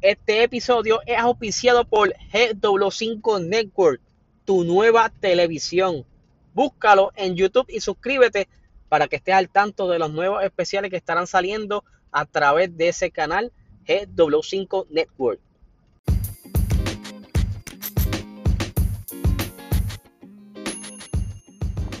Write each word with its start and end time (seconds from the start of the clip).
Este 0.00 0.44
episodio 0.44 1.00
es 1.06 1.18
auspiciado 1.18 1.84
por 1.84 2.14
GW5 2.32 3.44
Network, 3.44 4.00
tu 4.44 4.62
nueva 4.62 5.08
televisión. 5.08 6.06
Búscalo 6.54 7.10
en 7.16 7.34
YouTube 7.34 7.66
y 7.68 7.80
suscríbete 7.80 8.48
para 8.88 9.08
que 9.08 9.16
estés 9.16 9.34
al 9.34 9.48
tanto 9.48 9.88
de 9.88 9.98
los 9.98 10.12
nuevos 10.12 10.44
especiales 10.44 10.92
que 10.92 10.96
estarán 10.98 11.26
saliendo 11.26 11.82
a 12.12 12.26
través 12.26 12.76
de 12.76 12.90
ese 12.90 13.10
canal 13.10 13.50
GW5 13.88 14.86
Network. 14.88 15.40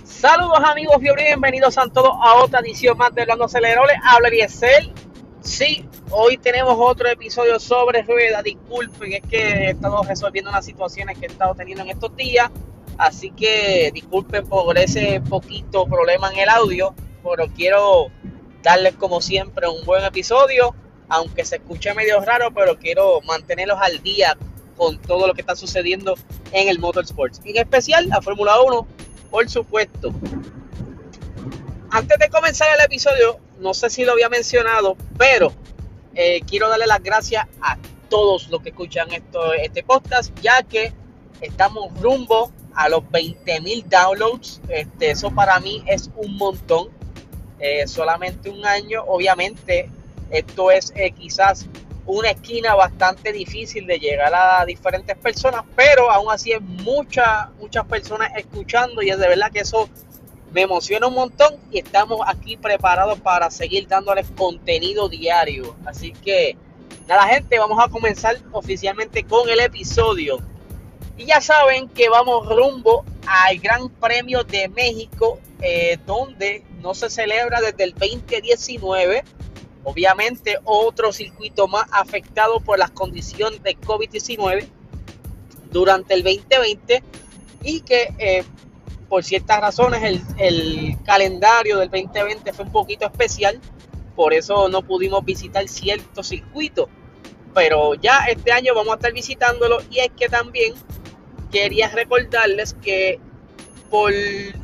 Saludos 0.04 0.60
amigos, 0.62 1.00
bienvenidos 1.00 1.76
a 1.78 1.88
todos 1.88 2.12
a 2.22 2.36
otra 2.44 2.60
edición 2.60 2.96
más 2.96 3.12
de 3.12 3.22
Hablando 3.22 3.46
Aceleroles. 3.46 3.96
Habla 4.04 4.30
Diesel. 4.30 4.92
Sí, 5.40 5.87
hoy 6.10 6.36
tenemos 6.36 6.76
otro 6.78 7.08
episodio 7.08 7.58
sobre 7.58 8.02
ruedas. 8.02 8.42
Disculpen, 8.44 9.12
es 9.12 9.22
que 9.22 9.38
he 9.38 9.70
estado 9.70 10.02
resolviendo 10.02 10.50
unas 10.50 10.64
situaciones 10.64 11.18
que 11.18 11.26
he 11.26 11.28
estado 11.28 11.54
teniendo 11.54 11.84
en 11.84 11.90
estos 11.90 12.14
días. 12.16 12.50
Así 12.96 13.30
que 13.30 13.90
disculpen 13.94 14.46
por 14.46 14.76
ese 14.76 15.20
poquito 15.28 15.86
problema 15.86 16.30
en 16.32 16.38
el 16.38 16.48
audio. 16.48 16.94
Pero 17.22 17.52
quiero 17.54 18.08
darles 18.62 18.94
como 18.94 19.20
siempre 19.20 19.68
un 19.68 19.84
buen 19.84 20.04
episodio. 20.04 20.74
Aunque 21.08 21.44
se 21.44 21.56
escuche 21.56 21.94
medio 21.94 22.20
raro, 22.20 22.52
pero 22.52 22.78
quiero 22.78 23.20
mantenerlos 23.22 23.78
al 23.80 24.02
día 24.02 24.36
con 24.76 24.98
todo 24.98 25.26
lo 25.26 25.34
que 25.34 25.40
está 25.40 25.56
sucediendo 25.56 26.14
en 26.52 26.68
el 26.68 26.78
motorsports. 26.78 27.40
En 27.44 27.56
especial 27.56 28.08
la 28.08 28.20
Fórmula 28.20 28.60
1 28.60 28.86
por 29.30 29.48
supuesto. 29.48 30.12
Antes 31.90 32.18
de 32.18 32.28
comenzar 32.28 32.68
el 32.78 32.84
episodio, 32.84 33.38
no 33.60 33.74
sé 33.74 33.90
si 33.90 34.04
lo 34.04 34.12
había 34.12 34.28
mencionado, 34.28 34.96
pero 35.16 35.52
eh, 36.20 36.40
quiero 36.44 36.68
darle 36.68 36.88
las 36.88 37.00
gracias 37.00 37.46
a 37.60 37.78
todos 38.08 38.48
los 38.48 38.60
que 38.60 38.70
escuchan 38.70 39.12
esto, 39.12 39.54
este 39.54 39.84
podcast, 39.84 40.36
ya 40.42 40.64
que 40.64 40.92
estamos 41.40 41.96
rumbo 42.00 42.50
a 42.74 42.88
los 42.88 43.08
20 43.08 43.60
mil 43.60 43.88
downloads. 43.88 44.60
Este, 44.68 45.12
eso 45.12 45.30
para 45.30 45.60
mí 45.60 45.84
es 45.86 46.10
un 46.16 46.36
montón. 46.36 46.88
Eh, 47.60 47.86
solamente 47.86 48.50
un 48.50 48.66
año, 48.66 49.04
obviamente, 49.06 49.90
esto 50.30 50.72
es 50.72 50.92
eh, 50.96 51.12
quizás 51.12 51.68
una 52.04 52.30
esquina 52.30 52.74
bastante 52.74 53.32
difícil 53.32 53.86
de 53.86 54.00
llegar 54.00 54.34
a 54.34 54.64
diferentes 54.64 55.16
personas, 55.16 55.62
pero 55.76 56.10
aún 56.10 56.32
así 56.32 56.50
es 56.50 56.60
muchas, 56.60 57.48
muchas 57.60 57.84
personas 57.84 58.32
escuchando 58.36 59.02
y 59.02 59.10
es 59.10 59.18
de 59.20 59.28
verdad 59.28 59.52
que 59.52 59.60
eso 59.60 59.88
me 60.52 60.62
emociona 60.62 61.06
un 61.06 61.14
montón 61.14 61.56
y 61.70 61.78
estamos 61.78 62.20
aquí 62.26 62.56
preparados 62.56 63.20
para 63.20 63.50
seguir 63.50 63.86
dándoles 63.86 64.26
contenido 64.36 65.08
diario. 65.08 65.76
Así 65.84 66.12
que 66.12 66.56
nada 67.06 67.26
gente, 67.26 67.58
vamos 67.58 67.78
a 67.82 67.88
comenzar 67.88 68.38
oficialmente 68.52 69.24
con 69.24 69.48
el 69.48 69.60
episodio. 69.60 70.38
Y 71.16 71.26
ya 71.26 71.40
saben 71.40 71.88
que 71.88 72.08
vamos 72.08 72.48
rumbo 72.48 73.04
al 73.26 73.58
Gran 73.58 73.88
Premio 73.88 74.44
de 74.44 74.68
México, 74.68 75.40
eh, 75.60 75.98
donde 76.06 76.64
no 76.80 76.94
se 76.94 77.10
celebra 77.10 77.60
desde 77.60 77.84
el 77.84 77.94
2019 77.94 79.24
Obviamente 79.88 80.58
otro 80.64 81.14
circuito 81.14 81.66
más 81.66 81.86
afectado 81.92 82.60
por 82.60 82.78
las 82.78 82.90
condiciones 82.90 83.62
de 83.62 83.74
COVID-19 83.78 84.68
durante 85.70 86.12
el 86.12 86.22
2020 86.22 87.02
y 87.62 87.80
que 87.80 88.12
eh, 88.18 88.44
por 89.08 89.24
ciertas 89.24 89.60
razones 89.60 90.02
el, 90.02 90.22
el, 90.38 90.96
calendario 91.04 91.78
del 91.78 91.90
2020 91.90 92.52
fue 92.52 92.64
un 92.64 92.72
poquito 92.72 93.06
especial, 93.06 93.60
por 94.14 94.34
eso 94.34 94.68
no 94.68 94.82
pudimos 94.82 95.24
visitar 95.24 95.66
ciertos 95.68 96.28
circuitos, 96.28 96.88
pero 97.54 97.94
ya 97.94 98.26
este 98.26 98.52
año 98.52 98.74
vamos 98.74 98.92
a 98.92 98.96
estar 98.96 99.12
visitándolo 99.12 99.78
y 99.90 100.00
es 100.00 100.10
que 100.16 100.28
también 100.28 100.74
quería 101.50 101.88
recordarles 101.88 102.74
que 102.74 103.18
por 103.90 104.12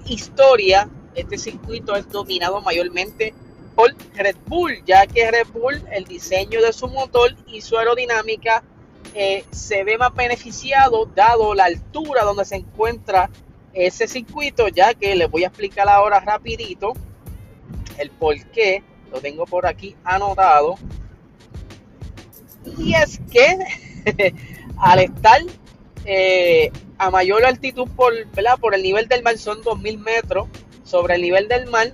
historia 0.06 0.88
este 1.14 1.38
circuito 1.38 1.94
es 1.96 2.08
dominado 2.08 2.60
mayormente 2.60 3.34
por 3.74 3.94
Red 4.14 4.36
Bull, 4.46 4.84
ya 4.84 5.06
que 5.06 5.30
Red 5.30 5.48
Bull, 5.52 5.82
el 5.90 6.04
diseño 6.04 6.60
de 6.62 6.72
su 6.72 6.88
motor 6.88 7.34
y 7.46 7.60
su 7.60 7.76
aerodinámica 7.76 8.62
eh, 9.14 9.44
se 9.50 9.84
ve 9.84 9.98
más 9.98 10.14
beneficiado 10.14 11.06
dado 11.06 11.54
la 11.54 11.64
altura 11.64 12.24
donde 12.24 12.44
se 12.44 12.56
encuentra 12.56 13.30
ese 13.74 14.06
circuito, 14.06 14.68
ya 14.68 14.94
que 14.94 15.14
les 15.14 15.30
voy 15.30 15.44
a 15.44 15.48
explicar 15.48 15.88
ahora 15.88 16.20
rapidito 16.20 16.92
el 17.98 18.10
por 18.10 18.34
qué, 18.50 18.82
lo 19.12 19.20
tengo 19.20 19.46
por 19.46 19.66
aquí 19.66 19.94
anotado. 20.04 20.76
Y 22.78 22.94
es 22.94 23.20
que 23.30 23.58
al 24.78 25.00
estar 25.00 25.40
eh, 26.04 26.70
a 26.98 27.10
mayor 27.10 27.44
altitud 27.44 27.88
por, 27.96 28.12
por 28.60 28.74
el 28.74 28.82
nivel 28.82 29.08
del 29.08 29.22
mar, 29.22 29.38
son 29.38 29.62
2000 29.62 29.98
metros 29.98 30.48
sobre 30.84 31.16
el 31.16 31.22
nivel 31.22 31.48
del 31.48 31.66
mar, 31.66 31.92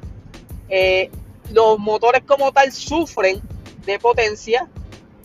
eh, 0.69 1.11
los 1.53 1.79
motores 1.79 2.23
como 2.27 2.53
tal 2.53 2.73
sufren 2.73 3.41
de 3.87 3.99
potencia, 3.99 4.69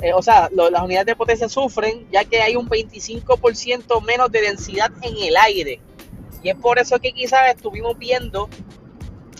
eh, 0.02 0.14
o 0.14 0.22
sea, 0.22 0.50
las 0.52 0.82
unidades 0.82 1.06
de 1.06 1.16
potencia 1.16 1.48
sufren 1.50 2.08
ya 2.12 2.26
que 2.26 2.42
hay 2.42 2.56
un 2.56 2.68
25% 2.68 4.02
menos 4.04 4.32
de 4.32 4.42
densidad 4.42 4.92
en 5.02 5.16
el 5.18 5.36
aire. 5.38 5.80
Y 6.46 6.52
es 6.52 6.56
por 6.58 6.78
eso 6.78 7.00
que 7.00 7.12
quizás 7.12 7.50
estuvimos 7.56 7.98
viendo 7.98 8.48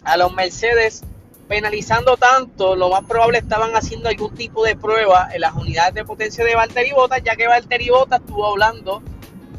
a 0.06 0.18
los 0.18 0.34
Mercedes 0.34 1.04
penalizando 1.48 2.18
tanto, 2.18 2.76
lo 2.76 2.90
más 2.90 3.06
probable 3.06 3.38
estaban 3.38 3.76
haciendo 3.76 4.10
algún 4.10 4.34
tipo 4.34 4.66
de 4.66 4.76
prueba 4.76 5.30
en 5.32 5.42
las 5.42 5.54
unidades 5.54 5.94
de 5.94 6.04
potencia 6.04 6.44
de 6.44 6.56
Valtteri 6.56 6.94
Bottas, 6.94 7.22
ya 7.24 7.36
que 7.36 7.48
Valtteri 7.48 7.90
Bottas 7.90 8.22
estuvo 8.22 8.48
hablando 8.48 9.04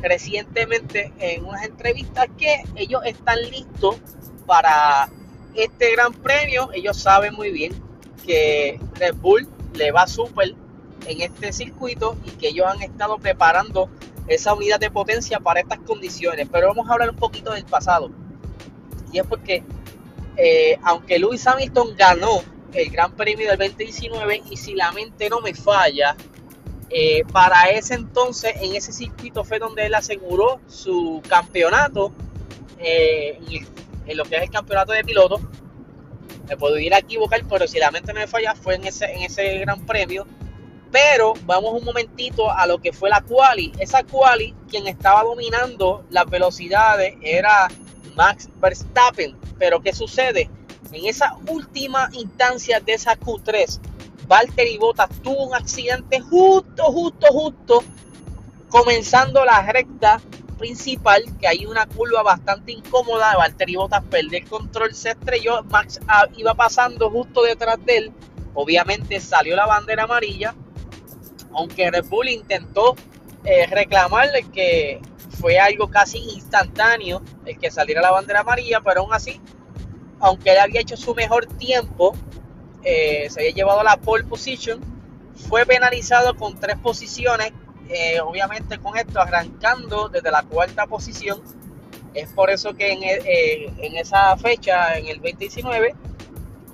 recientemente 0.02 1.12
en 1.20 1.44
unas 1.44 1.62
entrevistas 1.62 2.26
que 2.36 2.64
ellos 2.74 3.02
están 3.04 3.40
listos 3.42 3.94
para 4.44 5.08
este 5.54 5.92
gran 5.92 6.14
premio, 6.14 6.70
ellos 6.72 6.96
saben 6.96 7.32
muy 7.34 7.52
bien 7.52 7.80
que 8.26 8.80
Red 8.96 9.14
Bull 9.14 9.48
le 9.74 9.92
va 9.92 10.08
súper 10.08 10.56
en 11.06 11.20
este 11.20 11.52
circuito 11.52 12.16
y 12.24 12.30
que 12.30 12.48
ellos 12.48 12.66
han 12.66 12.82
estado 12.82 13.18
preparando 13.18 13.88
esa 14.28 14.54
unidad 14.54 14.81
de 14.81 14.91
potencia 14.91 15.41
para 15.41 15.60
estas 15.60 15.78
condiciones. 15.81 16.48
Pero 16.50 16.69
vamos 16.69 16.88
a 16.88 16.92
hablar 16.92 17.10
un 17.10 17.16
poquito 17.16 17.53
del 17.53 17.64
pasado. 17.64 18.10
Y 19.12 19.19
es 19.19 19.26
porque, 19.26 19.62
eh, 20.37 20.78
aunque 20.82 21.19
Lewis 21.19 21.47
Hamilton 21.47 21.94
ganó 21.97 22.42
el 22.72 22.91
Gran 22.91 23.12
Premio 23.12 23.48
del 23.48 23.59
2019 23.59 24.42
y 24.50 24.56
si 24.56 24.75
la 24.75 24.92
mente 24.92 25.31
no 25.31 25.41
me 25.41 25.54
falla, 25.54 26.16
eh, 26.91 27.25
para 27.32 27.70
ese 27.70 27.94
entonces 27.94 28.54
en 28.60 28.76
ese 28.76 28.92
circuito 28.92 29.42
fue 29.42 29.59
donde 29.59 29.87
él 29.87 29.94
aseguró 29.94 30.60
su 30.69 31.20
campeonato 31.28 32.12
eh, 32.78 33.41
en 34.06 34.16
lo 34.16 34.25
que 34.25 34.37
es 34.37 34.43
el 34.43 34.50
campeonato 34.50 34.93
de 34.93 35.03
pilotos. 35.04 35.41
Me 36.48 36.56
puedo 36.56 36.78
ir 36.78 36.94
a 36.94 36.98
equivocar, 36.98 37.43
pero 37.48 37.66
si 37.66 37.78
la 37.78 37.91
mente 37.91 38.12
no 38.12 38.20
me 38.20 38.28
falla, 38.28 38.54
fue 38.54 38.76
en 38.76 38.84
ese, 38.84 39.06
en 39.06 39.22
ese 39.22 39.58
gran 39.58 39.84
premio. 39.84 40.26
Pero 40.93 41.35
vamos 41.44 41.75
un 41.75 41.85
momentito 41.85 42.50
a 42.50 42.67
lo 42.67 42.79
que 42.79 42.93
fue 42.93 43.11
la 43.11 43.21
quali. 43.21 43.73
Esa 43.79 44.05
quali, 44.05 44.55
quien 44.69 44.87
estaba 44.87 45.23
dominando 45.25 46.05
las 46.11 46.27
velocidades 46.27 47.17
era 47.21 47.69
Max 48.15 48.49
Verstappen. 48.61 49.37
Pero 49.59 49.81
¿qué 49.81 49.93
sucede? 49.93 50.49
En 50.93 51.06
esa 51.06 51.37
última 51.49 52.09
instancia 52.12 52.81
de 52.81 52.94
esa 52.94 53.19
Q3, 53.19 53.81
Valtteri 54.27 54.79
Bottas 54.79 55.11
tuvo 55.23 55.49
un 55.49 55.55
accidente 55.55 56.21
justo, 56.21 56.85
justo, 56.85 57.27
justo, 57.31 57.85
comenzando 58.69 59.44
la 59.44 59.62
recta 59.62 60.21
principal, 60.59 61.23
que 61.38 61.47
hay 61.47 61.67
una 61.67 61.87
curva 61.87 62.23
bastante 62.23 62.73
incómoda, 62.73 63.37
Valtteri 63.37 63.77
Bottas 63.77 64.03
perdió 64.05 64.38
el 64.38 64.49
control, 64.49 64.94
se 64.94 65.11
estrelló, 65.11 65.62
Max 65.65 66.00
ah, 66.09 66.27
iba 66.37 66.55
pasando 66.55 67.11
justo 67.11 67.43
detrás 67.43 67.79
de 67.85 67.97
él, 67.99 68.12
obviamente 68.55 69.21
salió 69.21 69.55
la 69.55 69.67
bandera 69.67 70.05
amarilla, 70.05 70.55
aunque 71.56 71.91
Red 71.91 72.06
Bull 72.06 72.29
intentó 72.29 72.94
eh, 73.44 73.67
reclamarle 73.67 74.44
que 74.53 75.00
fue 75.41 75.58
algo 75.58 75.88
casi 75.88 76.19
instantáneo 76.19 77.23
el 77.44 77.58
que 77.58 77.70
saliera 77.70 78.03
la 78.03 78.11
bandera 78.11 78.41
amarilla, 78.41 78.81
pero 78.81 79.00
aún 79.00 79.14
así, 79.14 79.41
aunque 80.20 80.50
él 80.53 80.58
había 80.58 80.81
hecho 80.81 80.97
su 80.97 81.14
mejor 81.14 81.47
tiempo, 81.47 82.14
eh, 82.85 83.29
se 83.31 83.41
había 83.41 83.55
llevado 83.55 83.82
la 83.82 83.97
pole 83.97 84.25
position, 84.25 84.81
fue 85.49 85.67
penalizado 85.67 86.37
con 86.37 86.58
tres 86.58 86.76
posiciones 86.79 87.53
eh, 87.88 88.20
obviamente 88.20 88.79
con 88.79 88.97
esto 88.97 89.20
arrancando 89.20 90.09
desde 90.09 90.31
la 90.31 90.43
cuarta 90.43 90.87
posición. 90.87 91.41
Es 92.14 92.32
por 92.32 92.50
eso 92.50 92.75
que 92.75 92.93
en, 92.93 93.02
en 93.79 93.97
esa 93.97 94.37
fecha, 94.37 94.97
en 94.99 95.06
el 95.06 95.20
2019, 95.20 95.94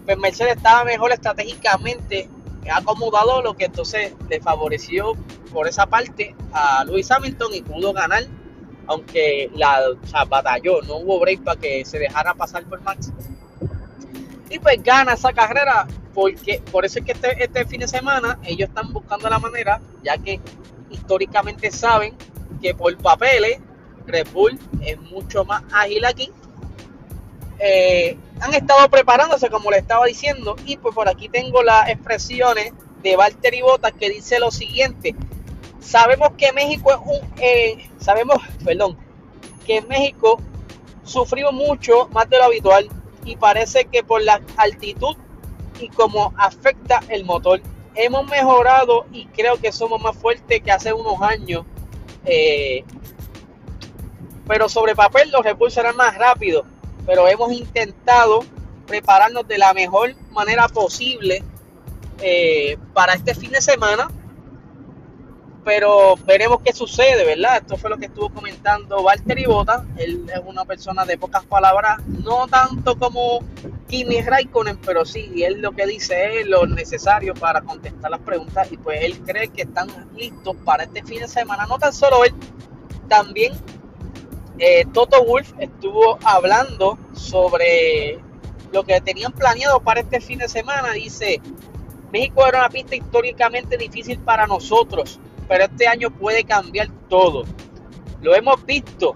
pues 0.06 0.18
Mercedes 0.18 0.56
estaba 0.56 0.84
mejor 0.84 1.12
estratégicamente 1.12 2.28
acomodado, 2.70 3.42
lo 3.42 3.54
que 3.54 3.66
entonces 3.66 4.14
le 4.28 4.40
favoreció 4.40 5.14
por 5.52 5.68
esa 5.68 5.86
parte 5.86 6.34
a 6.52 6.84
Lewis 6.84 7.10
Hamilton 7.10 7.54
y 7.54 7.62
pudo 7.62 7.92
ganar, 7.92 8.24
aunque 8.86 9.50
la 9.54 9.80
o 9.90 10.26
batalló, 10.28 10.82
no 10.82 10.96
hubo 10.96 11.20
break 11.20 11.42
para 11.42 11.60
que 11.60 11.84
se 11.84 11.98
dejara 11.98 12.34
pasar 12.34 12.64
por 12.64 12.80
Max. 12.82 13.12
Y 14.50 14.58
pues 14.58 14.82
gana 14.82 15.14
esa 15.14 15.32
carrera 15.32 15.86
porque 16.14 16.62
por 16.70 16.84
eso 16.84 16.98
es 16.98 17.04
que 17.06 17.12
este, 17.12 17.42
este 17.42 17.64
fin 17.64 17.80
de 17.80 17.88
semana 17.88 18.38
ellos 18.44 18.68
están 18.68 18.92
buscando 18.92 19.28
la 19.28 19.38
manera, 19.38 19.80
ya 20.02 20.18
que 20.18 20.40
históricamente 20.90 21.70
saben 21.70 22.14
que 22.60 22.74
por 22.74 22.96
papeles 22.98 23.58
Red 24.06 24.28
Bull 24.32 24.58
es 24.80 25.00
mucho 25.00 25.44
más 25.44 25.62
ágil 25.72 26.04
aquí. 26.04 26.30
Eh, 27.58 28.16
han 28.42 28.54
estado 28.54 28.88
preparándose, 28.88 29.48
como 29.50 29.70
le 29.70 29.78
estaba 29.78 30.06
diciendo, 30.06 30.56
y 30.66 30.76
pues 30.76 30.94
por 30.94 31.08
aquí 31.08 31.28
tengo 31.28 31.62
las 31.62 31.88
expresiones 31.88 32.72
de 33.02 33.16
Valtteri 33.16 33.62
Bottas 33.62 33.92
que 33.92 34.10
dice 34.10 34.38
lo 34.40 34.50
siguiente: 34.50 35.14
Sabemos 35.80 36.30
que 36.36 36.52
México 36.52 36.90
es 36.90 36.98
un, 36.98 37.32
eh, 37.40 37.90
sabemos, 37.98 38.38
perdón, 38.64 38.98
que 39.64 39.80
México 39.82 40.40
sufrimos 41.04 41.52
mucho 41.52 42.08
más 42.08 42.28
de 42.28 42.38
lo 42.38 42.44
habitual 42.44 42.88
y 43.24 43.36
parece 43.36 43.84
que 43.84 44.02
por 44.02 44.22
la 44.22 44.40
altitud 44.56 45.16
y 45.80 45.88
cómo 45.88 46.32
afecta 46.36 47.00
el 47.08 47.24
motor 47.24 47.60
hemos 47.94 48.26
mejorado 48.28 49.06
y 49.12 49.26
creo 49.26 49.56
que 49.58 49.72
somos 49.72 50.00
más 50.00 50.16
fuertes 50.16 50.62
que 50.62 50.72
hace 50.72 50.92
unos 50.92 51.20
años. 51.20 51.64
Eh, 52.24 52.84
pero 54.46 54.68
sobre 54.68 54.94
papel 54.94 55.30
los 55.30 55.44
recursos 55.44 55.74
serán 55.74 55.96
más 55.96 56.16
rápidos. 56.16 56.64
Pero 57.06 57.28
hemos 57.28 57.52
intentado 57.52 58.40
prepararnos 58.86 59.46
de 59.48 59.58
la 59.58 59.72
mejor 59.74 60.14
manera 60.30 60.68
posible 60.68 61.42
eh, 62.20 62.76
para 62.92 63.14
este 63.14 63.34
fin 63.34 63.50
de 63.50 63.60
semana 63.60 64.08
pero 65.64 66.16
veremos 66.26 66.60
qué 66.64 66.72
sucede, 66.72 67.24
¿verdad? 67.24 67.58
Esto 67.58 67.76
fue 67.76 67.90
lo 67.90 67.96
que 67.96 68.06
estuvo 68.06 68.30
comentando 68.30 69.00
Walter 69.00 69.46
Bota. 69.46 69.84
Él 69.96 70.26
es 70.32 70.40
una 70.44 70.64
persona 70.64 71.04
de 71.04 71.16
pocas 71.16 71.44
palabras, 71.44 72.00
no 72.06 72.46
tanto 72.48 72.98
como 72.98 73.40
Kimi 73.88 74.22
Raikkonen, 74.22 74.78
pero 74.78 75.04
sí, 75.04 75.44
él 75.44 75.60
lo 75.60 75.72
que 75.72 75.86
dice 75.86 76.40
es 76.40 76.46
lo 76.46 76.66
necesario 76.66 77.34
para 77.34 77.60
contestar 77.60 78.10
las 78.10 78.20
preguntas 78.20 78.70
y 78.72 78.76
pues 78.76 79.02
él 79.02 79.20
cree 79.20 79.48
que 79.48 79.62
están 79.62 79.88
listos 80.16 80.56
para 80.64 80.84
este 80.84 81.02
fin 81.04 81.20
de 81.20 81.28
semana. 81.28 81.66
No 81.66 81.78
tan 81.78 81.92
solo 81.92 82.24
él, 82.24 82.34
también 83.08 83.52
eh, 84.62 84.86
Toto 84.92 85.24
Wolf 85.24 85.52
estuvo 85.58 86.18
hablando 86.24 86.98
sobre 87.12 88.18
lo 88.72 88.84
que 88.84 89.00
tenían 89.00 89.32
planeado 89.32 89.80
para 89.80 90.00
este 90.00 90.20
fin 90.20 90.38
de 90.38 90.48
semana. 90.48 90.92
Dice, 90.92 91.40
México 92.12 92.46
era 92.46 92.60
una 92.60 92.68
pista 92.70 92.96
históricamente 92.96 93.76
difícil 93.76 94.18
para 94.20 94.46
nosotros 94.46 95.20
pero 95.52 95.64
este 95.64 95.86
año 95.86 96.10
puede 96.10 96.44
cambiar 96.44 96.88
todo. 97.10 97.44
Lo 98.22 98.34
hemos 98.34 98.64
visto 98.64 99.14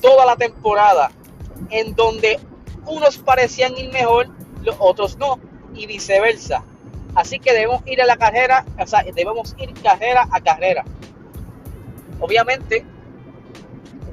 toda 0.00 0.26
la 0.26 0.34
temporada, 0.34 1.12
en 1.70 1.94
donde 1.94 2.40
unos 2.86 3.18
parecían 3.18 3.76
ir 3.76 3.92
mejor, 3.92 4.28
los 4.62 4.76
otros 4.80 5.16
no, 5.16 5.38
y 5.74 5.86
viceversa. 5.86 6.64
Así 7.14 7.38
que 7.38 7.52
debemos 7.52 7.82
ir 7.86 8.02
a 8.02 8.06
la 8.06 8.16
carrera, 8.16 8.64
o 8.78 8.86
sea, 8.86 9.04
debemos 9.04 9.54
ir 9.58 9.72
carrera 9.74 10.28
a 10.30 10.40
carrera. 10.40 10.84
Obviamente, 12.18 12.84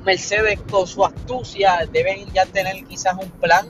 Mercedes 0.04 0.60
con 0.70 0.86
su 0.86 1.04
astucia 1.06 1.88
deben 1.92 2.26
ya 2.34 2.46
tener 2.46 2.84
quizás 2.86 3.16
un 3.20 3.30
plan 3.32 3.68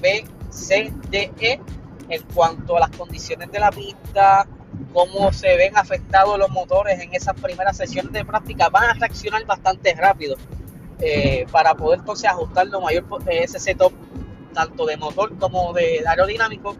B, 0.00 0.24
C, 0.50 0.92
D, 1.10 1.32
E 1.40 1.60
en 2.08 2.22
cuanto 2.34 2.76
a 2.76 2.80
las 2.80 2.90
condiciones 2.90 3.50
de 3.50 3.58
la 3.58 3.70
pista, 3.70 4.46
cómo 4.92 5.32
se 5.32 5.56
ven 5.56 5.76
afectados 5.76 6.38
los 6.38 6.50
motores 6.50 7.00
en 7.00 7.14
esas 7.14 7.34
primeras 7.40 7.76
sesiones 7.76 8.12
de 8.12 8.24
práctica, 8.24 8.68
van 8.68 8.84
a 8.84 8.94
reaccionar 8.94 9.44
bastante 9.44 9.94
rápido 9.94 10.36
eh, 11.00 11.46
para 11.50 11.74
poder 11.74 12.00
entonces 12.00 12.28
ajustar 12.28 12.66
lo 12.68 12.80
mayor 12.80 13.04
eh, 13.26 13.44
ese 13.44 13.58
setup 13.58 13.92
tanto 14.52 14.86
de 14.86 14.96
motor 14.96 15.36
como 15.38 15.72
de 15.72 16.02
aerodinámico 16.06 16.76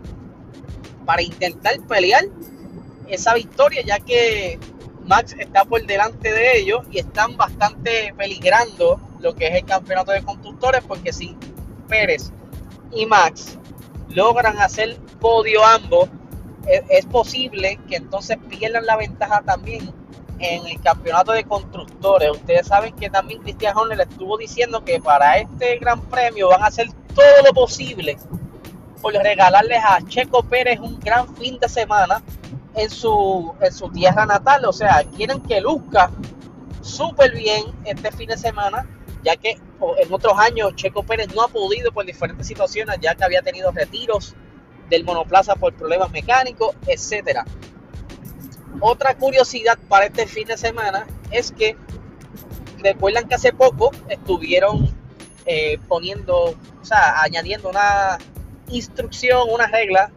para 1.05 1.23
intentar 1.23 1.75
pelear 1.87 2.25
esa 3.07 3.35
victoria 3.35 3.83
ya 3.83 4.01
que 4.01 4.59
Max 5.09 5.35
está 5.39 5.65
por 5.65 5.85
delante 5.87 6.31
de 6.31 6.59
ellos 6.59 6.83
y 6.91 6.99
están 6.99 7.37
bastante 7.37 8.15
peligrando 8.17 9.01
lo 9.21 9.35
que 9.35 9.49
es 9.49 9.55
el 9.55 9.65
campeonato 9.65 10.13
de 10.13 10.23
constructores 10.23 10.85
porque 10.87 11.13
si 11.15 11.35
Pérez 11.89 12.31
y 12.93 13.07
Max 13.07 13.59
logran 14.11 14.59
hacer 14.59 14.97
podio 15.19 15.65
ambos 15.65 16.11
es, 16.91 17.07
posible 17.07 17.81
que 17.89 17.97
entonces 17.97 18.37
pierdan 18.51 18.85
la 18.85 18.97
ventaja 18.97 19.41
también 19.41 19.91
en 20.39 20.67
el 20.67 20.79
campeonato 20.83 21.33
de 21.33 21.45
constructores. 21.45 22.31
Ustedes 22.31 22.67
saben 22.67 22.95
que 22.95 23.09
también 23.09 23.41
Cristian 23.41 23.75
Horner 23.75 24.03
estuvo 24.03 24.37
diciendo 24.37 24.85
que 24.85 25.01
para 25.01 25.39
este 25.39 25.79
gran 25.79 26.01
premio 26.03 26.51
van 26.51 26.63
a 26.63 26.67
hacer 26.67 26.89
todo 27.15 27.43
lo 27.47 27.55
posible 27.55 28.19
por 29.01 29.15
regalarles 29.15 29.81
a 29.83 30.01
Checo 30.07 30.43
Pérez 30.43 30.79
un 30.79 31.01
gran 31.01 31.35
fin 31.37 31.59
de 31.59 31.69
semana 31.71 32.23
en 32.79 32.91
su, 32.91 33.55
en 33.61 33.73
su 33.73 33.91
tierra 33.91 34.25
natal. 34.25 34.65
O 34.65 34.73
sea, 34.73 35.03
quieren 35.17 35.41
que 35.41 35.61
luzca 35.61 36.11
súper 36.81 37.35
bien 37.35 37.65
este 37.85 38.11
fin 38.13 38.29
de 38.29 38.39
semana, 38.39 38.89
ya 39.25 39.37
que 39.37 39.51
en 39.99 40.13
otros 40.13 40.39
años 40.39 40.75
Checo 40.77 41.03
Pérez 41.03 41.35
no 41.35 41.43
ha 41.43 41.49
podido 41.49 41.93
por 41.93 42.07
diferentes 42.07 42.47
situaciones, 42.47 42.97
ya 43.01 43.15
que 43.15 43.25
había 43.25 43.43
tenido 43.43 43.71
retiros 43.73 44.35
del 44.89 45.05
monoplaza 45.05 45.55
por 45.57 45.75
problemas 45.75 46.11
mecánicos, 46.11 46.75
etcétera. 46.87 47.45
Otra 48.81 49.17
curiosidad 49.17 49.77
para 49.89 50.07
este 50.07 50.27
fin 50.27 50.47
de 50.47 50.57
semana 50.57 51.07
es 51.31 51.51
que 51.53 51.77
recuerdan 52.79 53.29
que 53.29 53.35
hace 53.35 53.53
poco 53.53 53.91
estuvieron 54.09 54.89
eh, 55.47 55.79
poniendo, 55.89 56.55
o 56.81 56.85
sea, 56.85 57.21
añadiendo 57.23 57.71
una 57.71 58.19
instrucción, 58.69 59.49
una 59.51 59.67
regla, 59.67 60.13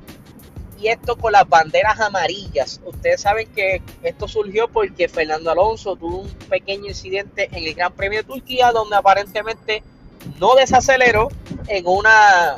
y 0.82 0.88
esto 0.88 1.16
con 1.16 1.32
las 1.34 1.48
banderas 1.48 2.00
amarillas. 2.00 2.82
Ustedes 2.84 3.22
saben 3.22 3.48
que 3.54 3.82
esto 4.02 4.28
surgió 4.28 4.68
porque 4.68 5.08
Fernando 5.08 5.52
Alonso 5.52 5.96
tuvo 5.96 6.22
un 6.22 6.30
pequeño 6.50 6.88
incidente 6.88 7.50
en 7.52 7.64
el 7.66 7.76
Gran 7.76 7.94
Premio 7.94 8.20
de 8.20 8.24
Turquía, 8.24 8.72
donde 8.72 8.96
aparentemente 8.96 9.84
no 10.40 10.56
desaceleró 10.56 11.30
en 11.68 11.86
una 11.88 12.56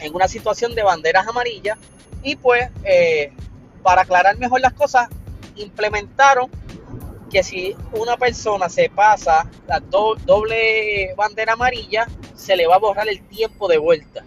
en 0.00 0.14
una 0.14 0.28
situación 0.28 0.74
de 0.74 0.82
banderas 0.82 1.28
amarillas 1.28 1.78
y 2.22 2.36
pues 2.36 2.70
eh, 2.84 3.32
para 3.82 4.02
aclarar 4.02 4.38
mejor 4.38 4.60
las 4.62 4.72
cosas 4.72 5.08
implementaron 5.56 6.50
que 7.30 7.42
si 7.42 7.76
una 7.92 8.16
persona 8.16 8.70
se 8.70 8.88
pasa 8.88 9.46
la 9.66 9.80
doble 9.80 11.14
bandera 11.16 11.52
amarilla 11.52 12.08
se 12.34 12.56
le 12.56 12.66
va 12.66 12.76
a 12.76 12.78
borrar 12.78 13.08
el 13.08 13.20
tiempo 13.28 13.68
de 13.68 13.76
vuelta 13.76 14.24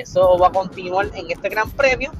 eso 0.00 0.38
va 0.38 0.48
a 0.48 0.52
continuar 0.52 1.10
en 1.14 1.30
este 1.30 1.48
gran 1.48 1.70
premio 1.70 2.12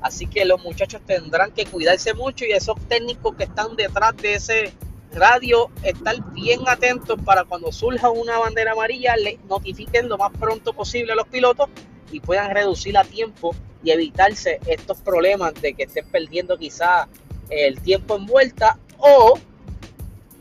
así 0.00 0.26
que 0.26 0.44
los 0.44 0.62
muchachos 0.62 1.00
tendrán 1.06 1.52
que 1.52 1.64
cuidarse 1.64 2.14
mucho 2.14 2.44
y 2.44 2.52
esos 2.52 2.76
técnicos 2.88 3.36
que 3.36 3.44
están 3.44 3.76
detrás 3.76 4.16
de 4.16 4.34
ese 4.34 4.72
radio 5.12 5.70
estar 5.82 6.16
bien 6.32 6.60
atentos 6.66 7.18
para 7.24 7.44
cuando 7.44 7.70
surja 7.70 8.10
una 8.10 8.38
bandera 8.38 8.72
amarilla 8.72 9.16
le 9.16 9.38
notifiquen 9.48 10.08
lo 10.08 10.18
más 10.18 10.32
pronto 10.38 10.72
posible 10.72 11.12
a 11.12 11.16
los 11.16 11.28
pilotos 11.28 11.68
y 12.10 12.20
puedan 12.20 12.50
reducir 12.50 12.96
a 12.96 13.04
tiempo 13.04 13.54
y 13.84 13.90
evitarse 13.90 14.60
estos 14.66 15.00
problemas 15.00 15.54
de 15.54 15.74
que 15.74 15.84
estén 15.84 16.06
perdiendo 16.06 16.56
quizá 16.58 17.08
el 17.50 17.80
tiempo 17.80 18.16
en 18.16 18.26
vuelta 18.26 18.78
o 18.98 19.38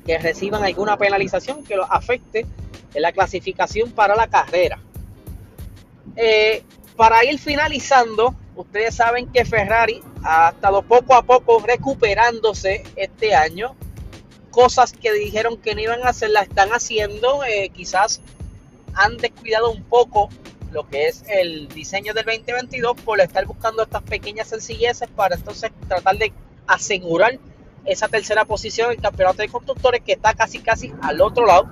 que 0.05 0.17
reciban 0.17 0.63
alguna 0.63 0.97
penalización 0.97 1.63
que 1.63 1.75
los 1.75 1.87
afecte 1.89 2.45
en 2.93 3.01
la 3.01 3.11
clasificación 3.11 3.91
para 3.91 4.15
la 4.15 4.27
carrera. 4.27 4.79
Eh, 6.15 6.63
para 7.01 7.25
ir 7.25 7.39
finalizando, 7.39 8.35
ustedes 8.55 8.93
saben 8.93 9.25
que 9.31 9.43
Ferrari 9.43 10.03
ha 10.23 10.49
estado 10.49 10.83
poco 10.83 11.15
a 11.15 11.23
poco 11.23 11.59
recuperándose 11.59 12.83
este 12.95 13.33
año. 13.33 13.75
Cosas 14.51 14.93
que 14.93 15.11
dijeron 15.11 15.57
que 15.57 15.73
no 15.73 15.81
iban 15.81 16.03
a 16.03 16.09
hacer, 16.09 16.29
la 16.29 16.41
están 16.41 16.69
haciendo. 16.69 17.43
Eh, 17.43 17.71
quizás 17.73 18.21
han 18.93 19.17
descuidado 19.17 19.71
un 19.71 19.81
poco 19.83 20.29
lo 20.71 20.87
que 20.87 21.07
es 21.07 21.23
el 21.27 21.69
diseño 21.69 22.13
del 22.13 22.25
2022 22.25 23.01
por 23.01 23.19
estar 23.19 23.47
buscando 23.47 23.81
estas 23.81 24.03
pequeñas 24.03 24.49
sencilleces 24.49 25.09
para 25.09 25.37
entonces 25.37 25.71
tratar 25.87 26.19
de 26.19 26.31
asegurar 26.67 27.39
esa 27.83 28.09
tercera 28.09 28.45
posición 28.45 28.91
en 28.91 28.97
el 28.97 29.01
campeonato 29.01 29.41
de 29.41 29.49
constructores 29.49 30.01
que 30.01 30.11
está 30.11 30.35
casi 30.35 30.59
casi 30.59 30.93
al 31.01 31.19
otro 31.19 31.47
lado. 31.47 31.67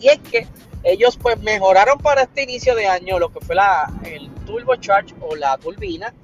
Y 0.00 0.08
es 0.08 0.18
que 0.18 0.48
ellos 0.88 1.18
pues 1.20 1.38
mejoraron 1.42 1.98
para 1.98 2.22
este 2.22 2.44
inicio 2.44 2.74
de 2.74 2.86
año 2.86 3.18
lo 3.18 3.30
que 3.30 3.40
fue 3.40 3.54
la, 3.54 3.92
el 4.04 4.30
turbocharge 4.46 5.14
o 5.20 5.36
la 5.36 5.58
turbina. 5.58 6.14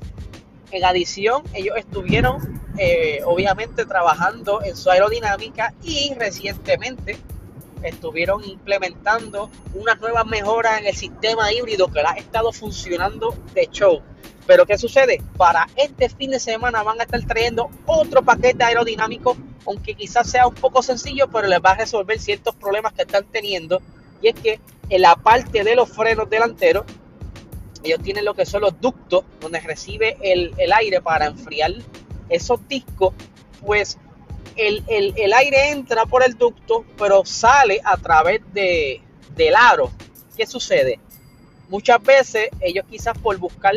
En 0.70 0.84
adición, 0.84 1.42
ellos 1.52 1.76
estuvieron 1.76 2.62
eh, 2.78 3.20
obviamente 3.26 3.84
trabajando 3.84 4.62
en 4.62 4.74
su 4.74 4.90
aerodinámica 4.90 5.74
y 5.82 6.14
recientemente 6.14 7.18
estuvieron 7.82 8.42
implementando 8.42 9.50
unas 9.74 10.00
nuevas 10.00 10.24
mejoras 10.24 10.80
en 10.80 10.86
el 10.86 10.94
sistema 10.94 11.52
híbrido 11.52 11.88
que 11.88 12.00
ha 12.00 12.12
estado 12.12 12.50
funcionando 12.50 13.36
de 13.52 13.68
show. 13.70 14.00
Pero 14.46 14.64
¿qué 14.64 14.78
sucede? 14.78 15.22
Para 15.36 15.68
este 15.76 16.08
fin 16.08 16.30
de 16.30 16.40
semana 16.40 16.82
van 16.82 17.00
a 17.00 17.04
estar 17.04 17.22
trayendo 17.24 17.68
otro 17.84 18.22
paquete 18.22 18.64
aerodinámico, 18.64 19.36
aunque 19.66 19.94
quizás 19.94 20.30
sea 20.30 20.46
un 20.46 20.54
poco 20.54 20.82
sencillo, 20.82 21.28
pero 21.28 21.48
les 21.48 21.60
va 21.60 21.72
a 21.72 21.76
resolver 21.76 22.18
ciertos 22.18 22.54
problemas 22.54 22.94
que 22.94 23.02
están 23.02 23.24
teniendo. 23.24 23.82
Y 24.24 24.28
es 24.28 24.34
que 24.36 24.58
en 24.88 25.02
la 25.02 25.16
parte 25.16 25.62
de 25.62 25.76
los 25.76 25.90
frenos 25.90 26.30
delanteros 26.30 26.86
ellos 27.82 28.00
tienen 28.02 28.24
lo 28.24 28.32
que 28.32 28.46
son 28.46 28.62
los 28.62 28.80
ductos 28.80 29.22
donde 29.38 29.60
recibe 29.60 30.16
el, 30.22 30.72
aire 30.72 31.02
para 31.02 31.26
enfriar 31.26 31.72
esos 32.30 32.66
discos, 32.66 33.12
pues 33.60 33.98
el, 34.56 34.82
aire 35.34 35.72
entra 35.72 36.06
por 36.06 36.24
el 36.24 36.38
ducto, 36.38 36.86
pero 36.96 37.26
sale 37.26 37.82
a 37.84 37.98
través 37.98 38.40
de, 38.54 39.02
del 39.36 39.54
aro. 39.54 39.90
¿Qué 40.34 40.46
sucede? 40.46 40.98
Muchas 41.68 42.02
veces 42.02 42.48
ellos 42.60 42.86
quizás 42.88 43.18
por 43.18 43.36
buscar 43.36 43.74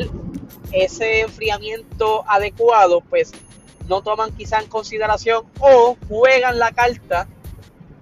ese 0.72 1.22
enfriamiento 1.22 2.24
adecuado, 2.26 3.02
pues 3.02 3.34
no 3.90 4.02
toman 4.02 4.32
quizás 4.32 4.64
en 4.64 4.70
consideración 4.70 5.46
o 5.60 5.98
juegan 6.08 6.58
la 6.58 6.72
carta 6.72 7.28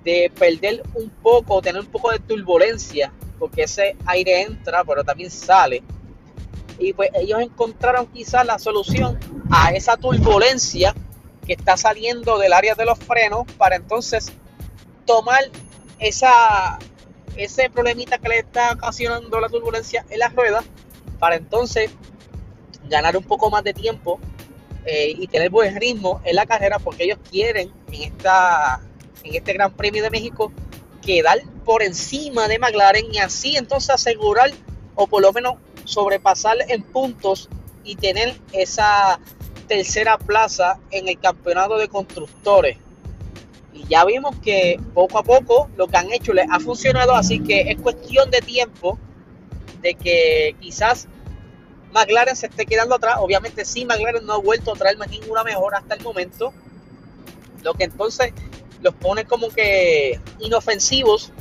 de 0.05 0.31
perder 0.33 0.83
un 0.93 1.09
poco, 1.09 1.61
tener 1.61 1.81
un 1.81 1.87
poco 1.87 2.11
de 2.11 2.19
turbulencia, 2.19 3.11
porque 3.39 3.63
ese 3.63 3.97
aire 4.05 4.43
entra, 4.43 4.83
pero 4.85 5.03
también 5.03 5.31
sale. 5.31 5.83
Y 6.77 6.93
pues 6.93 7.09
ellos 7.15 7.41
encontraron 7.41 8.05
quizás 8.07 8.45
la 8.45 8.59
solución 8.59 9.19
a 9.49 9.71
esa 9.71 9.97
turbulencia 9.97 10.93
que 11.45 11.53
está 11.53 11.75
saliendo 11.75 12.37
del 12.37 12.53
área 12.53 12.75
de 12.75 12.85
los 12.85 12.99
frenos 12.99 13.45
para 13.57 13.75
entonces 13.75 14.31
tomar 15.05 15.43
esa, 15.99 16.77
ese 17.35 17.69
problemita 17.69 18.17
que 18.17 18.29
le 18.29 18.39
está 18.39 18.73
ocasionando 18.73 19.39
la 19.39 19.49
turbulencia 19.49 20.05
en 20.09 20.19
las 20.19 20.35
ruedas 20.35 20.65
para 21.19 21.35
entonces 21.35 21.91
ganar 22.89 23.17
un 23.17 23.23
poco 23.23 23.49
más 23.49 23.63
de 23.63 23.73
tiempo 23.73 24.19
eh, 24.85 25.13
y 25.17 25.27
tener 25.27 25.49
buen 25.49 25.75
ritmo 25.79 26.21
en 26.25 26.35
la 26.35 26.45
carrera 26.45 26.77
porque 26.77 27.05
ellos 27.05 27.17
quieren 27.29 27.71
en, 27.91 28.03
esta, 28.03 28.81
en 29.25 29.35
este 29.35 29.53
Gran 29.53 29.73
Premio 29.73 30.03
de 30.03 30.09
México 30.09 30.51
quedar 31.05 31.41
por 31.65 31.83
encima 31.83 32.47
de 32.47 32.59
McLaren 32.59 33.13
y 33.13 33.19
así 33.19 33.57
entonces 33.57 33.89
asegurar 33.89 34.51
o 34.95 35.07
por 35.07 35.21
lo 35.21 35.33
menos 35.33 35.55
sobrepasar 35.83 36.57
en 36.67 36.83
puntos 36.83 37.49
y 37.83 37.95
tener 37.95 38.35
esa 38.53 39.19
tercera 39.67 40.17
plaza 40.17 40.79
en 40.91 41.07
el 41.07 41.19
campeonato 41.19 41.77
de 41.77 41.87
constructores. 41.87 42.77
Y 43.73 43.85
ya 43.87 44.05
vimos 44.05 44.35
que 44.43 44.79
poco 44.93 45.19
a 45.19 45.23
poco 45.23 45.69
lo 45.75 45.87
que 45.87 45.97
han 45.97 46.11
hecho 46.11 46.33
les 46.33 46.47
ha 46.49 46.59
funcionado, 46.59 47.13
así 47.13 47.39
que 47.39 47.71
es 47.71 47.79
cuestión 47.79 48.31
de 48.31 48.39
tiempo 48.41 48.97
de 49.81 49.95
que 49.95 50.55
quizás 50.59 51.07
McLaren 51.93 52.35
se 52.35 52.47
esté 52.47 52.65
quedando 52.65 52.95
atrás. 52.95 53.17
Obviamente 53.19 53.65
sí, 53.65 53.85
McLaren 53.85 54.25
no 54.25 54.33
ha 54.33 54.37
vuelto 54.37 54.73
a 54.73 54.75
traer 54.75 54.97
ninguna 55.09 55.43
mejora 55.43 55.79
hasta 55.79 55.95
el 55.95 56.03
momento. 56.03 56.53
Lo 57.63 57.73
que 57.73 57.85
entonces 57.85 58.33
los 58.85 58.93
pone 58.93 59.25
como 59.25 59.49
que 59.49 60.19
inofensivos 60.39 61.33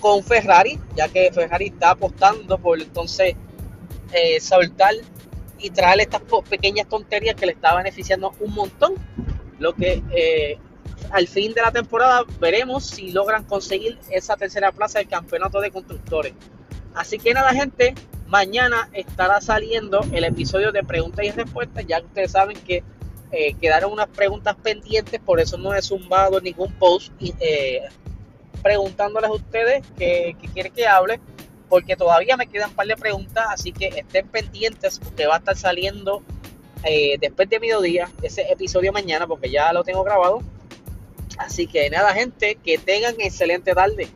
con 0.00 0.24
Ferrari, 0.24 0.80
ya 0.96 1.08
que 1.08 1.30
Ferrari 1.30 1.66
está 1.66 1.90
apostando 1.90 2.58
por 2.58 2.80
entonces 2.80 3.34
eh, 4.12 4.40
soltar 4.40 4.94
y 5.58 5.70
traer 5.70 6.00
estas 6.00 6.22
pequeñas 6.48 6.88
tonterías 6.88 7.36
que 7.36 7.46
le 7.46 7.52
está 7.52 7.76
beneficiando 7.76 8.32
un 8.40 8.54
montón. 8.54 8.94
Lo 9.58 9.74
que 9.74 10.02
eh, 10.16 10.58
al 11.10 11.28
fin 11.28 11.52
de 11.52 11.60
la 11.60 11.70
temporada 11.70 12.24
veremos 12.40 12.86
si 12.86 13.12
logran 13.12 13.44
conseguir 13.44 13.98
esa 14.10 14.36
tercera 14.36 14.72
plaza 14.72 15.00
del 15.00 15.08
campeonato 15.08 15.60
de 15.60 15.70
constructores. 15.70 16.32
Así 16.94 17.18
que 17.18 17.34
nada, 17.34 17.52
gente, 17.52 17.94
Mañana 18.32 18.88
estará 18.94 19.42
saliendo 19.42 20.00
el 20.10 20.24
episodio 20.24 20.72
de 20.72 20.82
preguntas 20.82 21.22
y 21.22 21.30
respuestas. 21.32 21.84
Ya 21.86 22.00
ustedes 22.00 22.32
saben 22.32 22.56
que 22.56 22.82
eh, 23.32 23.54
quedaron 23.60 23.92
unas 23.92 24.08
preguntas 24.08 24.54
pendientes, 24.62 25.18
por 25.20 25.40
eso 25.40 25.56
no 25.56 25.74
he 25.74 25.80
zumbado 25.82 26.40
ningún 26.40 26.72
post 26.74 27.12
eh, 27.20 27.80
preguntándoles 28.62 29.30
a 29.30 29.32
ustedes 29.32 29.82
qué 29.98 30.36
quieren 30.52 30.72
que 30.72 30.86
hable, 30.86 31.18
porque 31.68 31.96
todavía 31.96 32.36
me 32.36 32.46
quedan 32.46 32.68
un 32.68 32.76
par 32.76 32.86
de 32.86 32.96
preguntas, 32.96 33.46
así 33.48 33.72
que 33.72 33.86
estén 33.86 34.28
pendientes 34.28 34.98
porque 34.98 35.26
va 35.26 35.36
a 35.36 35.38
estar 35.38 35.56
saliendo 35.56 36.22
eh, 36.84 37.16
después 37.18 37.48
de 37.48 37.60
mediodía 37.60 38.10
ese 38.22 38.42
episodio 38.52 38.92
mañana, 38.92 39.26
porque 39.26 39.50
ya 39.50 39.72
lo 39.72 39.82
tengo 39.82 40.04
grabado. 40.04 40.42
Así 41.38 41.66
que 41.66 41.88
nada, 41.88 42.12
gente, 42.12 42.56
que 42.56 42.76
tengan 42.76 43.14
excelente 43.18 43.72
tarde. 43.72 44.08